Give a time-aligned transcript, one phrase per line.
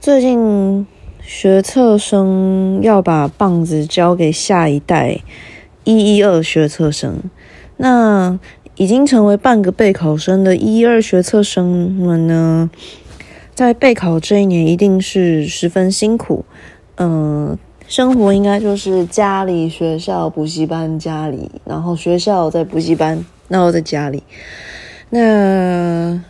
[0.00, 0.86] 最近
[1.20, 5.20] 学测生要把棒子交给下一代
[5.84, 7.18] 一一二学测生，
[7.76, 8.38] 那
[8.76, 12.70] 已经成为半个备考生的一一二学测生们呢，
[13.54, 16.46] 在备考这一年一定是十分辛苦，
[16.96, 17.58] 嗯。
[17.86, 24.22] 生活应该就是家里、学校、补习班、家里，然后学校在补习班，然后在家里。
[25.08, 26.22] 那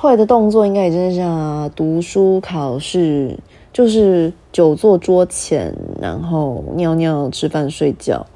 [0.00, 3.38] 会的动作应该也真的像读书、考试，
[3.70, 8.26] 就是久坐桌前，然后尿尿、吃饭、睡觉。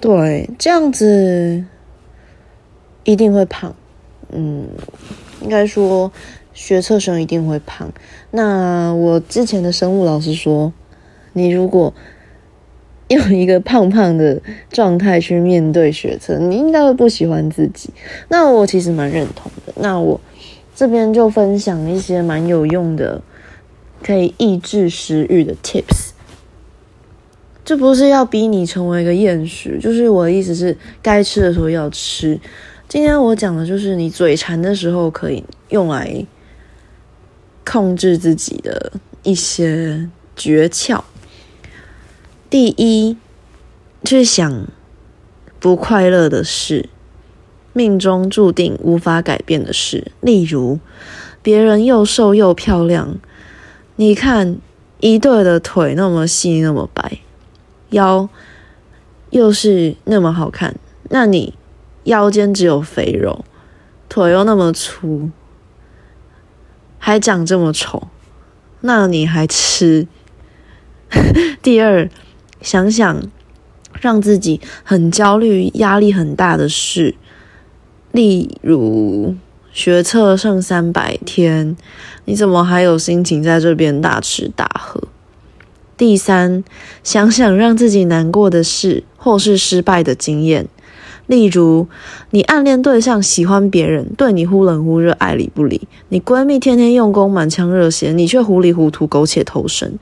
[0.00, 1.64] 对，这样子
[3.04, 3.72] 一定会胖。
[4.32, 4.66] 嗯，
[5.40, 6.10] 应该说
[6.52, 7.92] 学测生一定会胖。
[8.32, 10.72] 那我之前的生物老师说。
[11.34, 11.94] 你如果
[13.12, 14.40] 用一个胖胖的
[14.70, 17.90] 状态去面对学测，你应该会不喜欢自己。
[18.28, 19.72] 那我其实蛮认同的。
[19.76, 20.20] 那我
[20.74, 23.22] 这边就分享一些蛮有用的，
[24.02, 26.10] 可以抑制食欲的 tips。
[27.64, 32.38] 这不是要逼你成为一个厌食，就是我的意思是，该吃的时候要吃。
[32.88, 36.26] 今天我讲的就是你嘴馋的时候可以用来
[37.64, 41.00] 控制自己的一些诀窍。
[42.52, 43.16] 第一，
[44.04, 44.66] 去想
[45.58, 46.90] 不快乐的事，
[47.72, 50.12] 命中注定无法改变的事。
[50.20, 50.78] 例如，
[51.40, 53.16] 别人又瘦又漂亮，
[53.96, 54.58] 你看
[55.00, 57.20] 一对的腿那么细那么白，
[57.88, 58.28] 腰
[59.30, 60.76] 又是那么好看，
[61.08, 61.54] 那你
[62.04, 63.46] 腰间只有肥肉，
[64.10, 65.30] 腿又那么粗，
[66.98, 68.08] 还长这么丑，
[68.82, 70.06] 那你还吃？
[71.62, 72.10] 第二。
[72.62, 73.22] 想想
[74.00, 77.14] 让自己很焦虑、压力很大的事，
[78.12, 79.34] 例如
[79.72, 81.76] 学测剩三百天，
[82.24, 85.02] 你怎么还有心情在这边大吃大喝？
[85.96, 86.64] 第三，
[87.04, 90.66] 想想让自己难过的事或是失败的经验，
[91.26, 91.86] 例如
[92.30, 99.96] 你暗恋对象喜欢别人，对你忽冷忽热、爱理不理；你闺蜜天天用功、满腔热血，你却糊里糊涂、苟且偷生。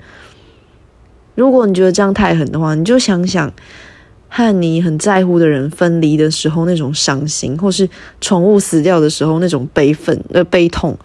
[1.34, 3.50] 如果你觉得这样太狠的话，你就想想
[4.28, 7.88] 和你很在乎的人分离的时候那种伤心，或是
[8.20, 10.96] 宠物死掉的时候那种悲愤呃悲痛，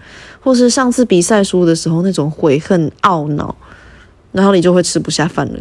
[0.41, 3.56] 或是上次比赛输的时候那种悔恨懊恼，
[4.31, 5.59] 然后你就会吃不下饭了。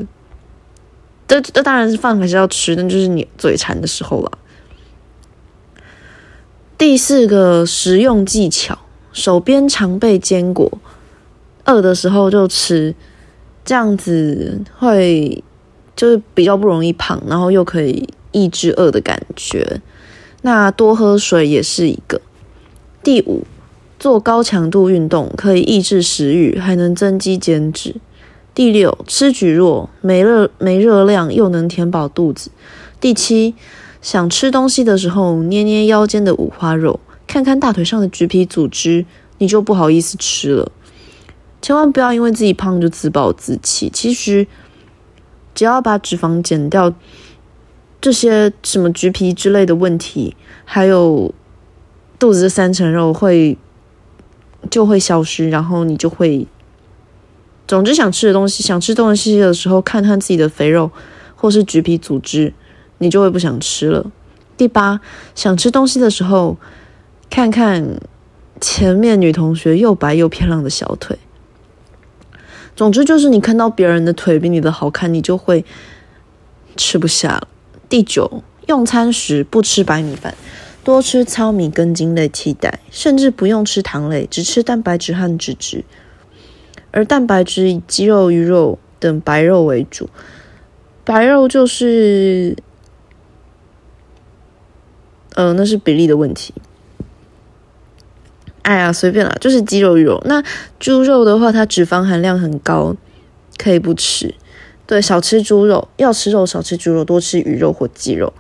[1.29, 4.39] 这这当然是饭还是要吃，但就是你嘴馋的时候了。
[6.77, 8.79] 第四个食用技巧，
[9.13, 10.71] 手边常备坚果，
[11.65, 12.95] 饿的时候就吃。
[13.65, 15.43] 这样子会
[15.97, 19.81] 就是比较不容易胖，然后又可以抑制饿的感觉。
[20.43, 22.21] 那多喝水也是一个。
[23.03, 23.45] 第五，
[23.99, 27.97] 做高强度运动可以抑制食欲，还能增肌减脂。
[28.55, 32.51] 第六，吃蒟蒻没热没热量又能填饱肚子。
[33.01, 33.55] 第七，
[34.01, 39.05] 想吃东西的时候捏捏腰间的五花肉，看看大腿上的橘皮组织，
[39.39, 40.71] 你就不好意思吃了。
[41.65, 43.89] 千万不要因为自己胖就自暴自弃。
[43.89, 44.47] 其实，
[45.55, 46.93] 只要把脂肪减掉，
[48.03, 50.37] 这些什么橘皮之类的问题，
[50.67, 51.33] 还有
[52.19, 53.57] 肚子的三层肉会
[54.71, 56.47] 就会消失，然后你就会，
[57.67, 60.91] 总之想吃的东西，想吃东西的时候，看看自己的肥肉
[61.35, 62.53] 或是橘皮组织，
[62.99, 64.13] 你就会不想吃了。
[64.59, 65.01] 第八，
[65.35, 66.59] 想吃东西的时候，
[67.31, 67.99] 看看
[68.61, 71.19] 前面女同学又白又漂亮的小腿。
[72.77, 75.65] 总之就是，你看到别人的腿比你的好看，你就会
[76.77, 77.49] 吃不下了。
[77.89, 80.35] 第九，用餐时不吃白米饭，
[80.83, 85.85] 多吃糙米、跟茎类替代，甚至不用吃糖类，只吃蛋白质和脂质。
[86.91, 90.09] 而蛋白质以鸡肉、鱼肉等白肉为主，
[91.05, 92.57] 白肉就是，
[95.35, 96.53] 嗯，那是比例的问题。
[98.65, 100.19] 哎呀，随便啦，就是鸡肉、鱼肉。
[100.25, 100.43] 那
[100.81, 102.97] 猪肉的话，它脂肪含量很高，
[103.59, 104.35] 可以不吃。
[104.87, 108.33] 对，少吃猪肉，要吃肉少吃猪肉，多吃鱼肉或鸡肉。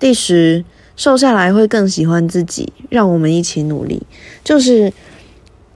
[0.00, 0.64] 第十，
[0.96, 4.02] 瘦下来会更喜欢自己，让我们一起努力。
[4.42, 4.92] 就是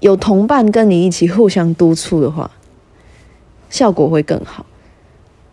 [0.01, 2.51] 有同伴跟你一起互相督促的话，
[3.71, 4.67] 效果会更好。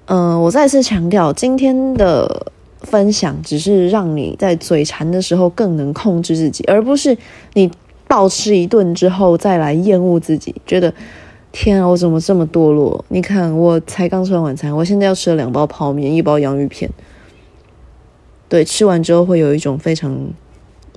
[0.06, 2.48] 嗯，我再次强调，今天的
[2.80, 7.16] 分享只是让你在嘴馋的时候更能控制自己，而不是
[7.54, 7.72] 你。
[8.12, 10.94] 暴吃一顿之后，再来厌恶自己，觉得
[11.54, 13.06] 天啊，我怎么这么堕落？
[13.08, 16.92] 你看，我才刚吃完晚餐，我现在要吃了两包泡面，一包洋芋片。
[18.50, 20.14] 对，吃完之后会有一种非常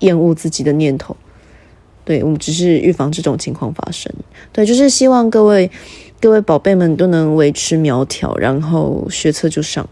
[0.01, 1.17] 厌恶自己的念头。
[2.05, 4.13] 对我们只是预防这种情况发生。
[4.53, 5.71] 对，就是希望各位
[6.21, 9.89] 各位宝贝们都能维持苗条，然后学测就上。